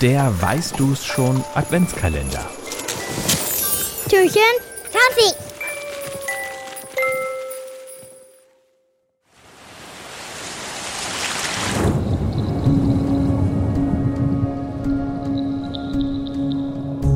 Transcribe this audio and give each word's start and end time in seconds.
Der 0.00 0.32
Weißt 0.42 0.78
du's 0.78 1.04
schon 1.04 1.42
Adventskalender. 1.54 2.44
Türchen, 4.08 4.40
Kaffee. 4.92 5.34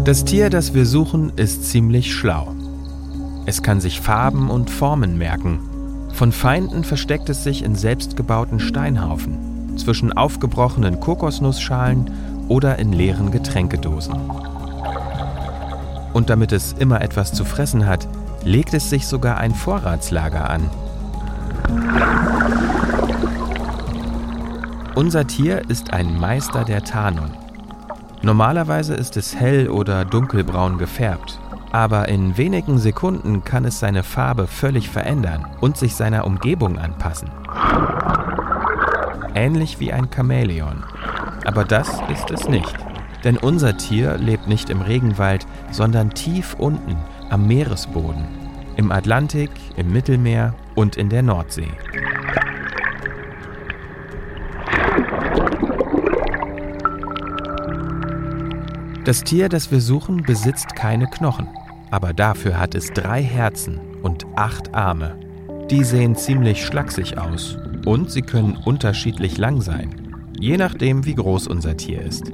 Das 0.04 0.24
Tier, 0.24 0.48
das 0.48 0.72
wir 0.72 0.86
suchen, 0.86 1.32
ist 1.36 1.68
ziemlich 1.68 2.14
schlau. 2.14 2.54
Es 3.44 3.62
kann 3.62 3.80
sich 3.80 4.00
Farben 4.00 4.50
und 4.50 4.70
Formen 4.70 5.18
merken. 5.18 5.58
Von 6.12 6.30
Feinden 6.30 6.84
versteckt 6.84 7.28
es 7.28 7.42
sich 7.42 7.64
in 7.64 7.74
selbstgebauten 7.74 8.60
Steinhaufen, 8.60 9.76
zwischen 9.76 10.12
aufgebrochenen 10.12 11.00
Kokosnussschalen 11.00 12.37
oder 12.48 12.78
in 12.78 12.92
leeren 12.92 13.30
Getränkedosen. 13.30 14.14
Und 16.12 16.30
damit 16.30 16.52
es 16.52 16.72
immer 16.72 17.00
etwas 17.00 17.32
zu 17.32 17.44
fressen 17.44 17.86
hat, 17.86 18.08
legt 18.42 18.74
es 18.74 18.90
sich 18.90 19.06
sogar 19.06 19.38
ein 19.38 19.54
Vorratslager 19.54 20.48
an. 20.48 20.70
Unser 24.94 25.26
Tier 25.26 25.62
ist 25.68 25.92
ein 25.92 26.18
Meister 26.18 26.64
der 26.64 26.82
Tarnung. 26.82 27.30
Normalerweise 28.22 28.94
ist 28.94 29.16
es 29.16 29.36
hell 29.36 29.68
oder 29.68 30.04
dunkelbraun 30.04 30.76
gefärbt, 30.76 31.38
aber 31.70 32.08
in 32.08 32.36
wenigen 32.36 32.78
Sekunden 32.78 33.44
kann 33.44 33.64
es 33.64 33.78
seine 33.78 34.02
Farbe 34.02 34.48
völlig 34.48 34.88
verändern 34.88 35.46
und 35.60 35.76
sich 35.76 35.94
seiner 35.94 36.26
Umgebung 36.26 36.78
anpassen. 36.78 37.30
Ähnlich 39.34 39.78
wie 39.78 39.92
ein 39.92 40.08
Chamäleon. 40.12 40.82
Aber 41.48 41.64
das 41.64 41.88
ist 42.12 42.30
es 42.30 42.46
nicht. 42.46 42.74
Denn 43.24 43.38
unser 43.38 43.74
Tier 43.78 44.18
lebt 44.18 44.48
nicht 44.48 44.68
im 44.68 44.82
Regenwald, 44.82 45.46
sondern 45.70 46.10
tief 46.10 46.54
unten 46.58 46.94
am 47.30 47.46
Meeresboden. 47.46 48.26
Im 48.76 48.92
Atlantik, 48.92 49.50
im 49.74 49.90
Mittelmeer 49.90 50.52
und 50.74 50.98
in 50.98 51.08
der 51.08 51.22
Nordsee. 51.22 51.70
Das 59.06 59.24
Tier, 59.24 59.48
das 59.48 59.70
wir 59.70 59.80
suchen, 59.80 60.24
besitzt 60.24 60.76
keine 60.76 61.06
Knochen, 61.06 61.48
aber 61.90 62.12
dafür 62.12 62.60
hat 62.60 62.74
es 62.74 62.88
drei 62.92 63.22
Herzen 63.22 63.80
und 64.02 64.26
acht 64.36 64.74
Arme. 64.74 65.18
Die 65.70 65.82
sehen 65.82 66.14
ziemlich 66.14 66.62
schlaksig 66.62 67.16
aus 67.16 67.56
und 67.86 68.10
sie 68.10 68.20
können 68.20 68.54
unterschiedlich 68.54 69.38
lang 69.38 69.62
sein, 69.62 70.07
je 70.40 70.56
nachdem 70.56 71.04
wie 71.04 71.14
groß 71.14 71.46
unser 71.46 71.76
Tier 71.76 72.02
ist. 72.02 72.32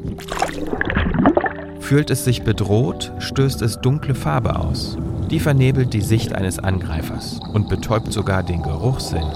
Fühlt 1.80 2.10
es 2.10 2.24
sich 2.24 2.42
bedroht, 2.42 3.12
stößt 3.18 3.62
es 3.62 3.80
dunkle 3.80 4.14
Farbe 4.14 4.58
aus. 4.58 4.96
Die 5.30 5.40
vernebelt 5.40 5.92
die 5.92 6.00
Sicht 6.00 6.34
eines 6.34 6.58
Angreifers 6.58 7.40
und 7.52 7.68
betäubt 7.68 8.12
sogar 8.12 8.42
den 8.42 8.62
Geruchssinn. 8.62 9.26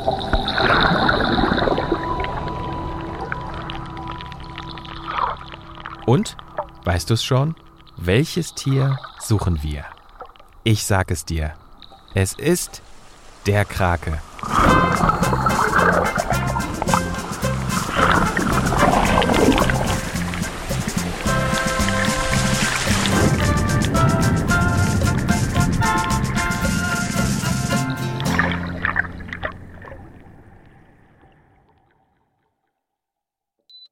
Und 6.07 6.37
Weißt 6.89 7.11
du 7.11 7.15
es 7.15 7.23
schon? 7.23 7.55
Welches 7.99 8.55
Tier 8.55 8.99
suchen 9.21 9.63
wir? 9.63 9.85
Ich 10.65 10.85
sag 10.85 11.11
es 11.11 11.27
dir. 11.27 11.53
Es 12.15 12.33
ist 12.33 12.81
der 13.45 13.67
Krake. 13.67 14.19